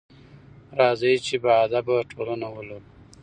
[0.79, 2.79] راځئ چې باادبه ټولنه ولرو.